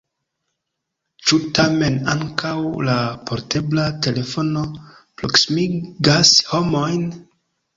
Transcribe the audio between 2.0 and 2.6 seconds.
ankaŭ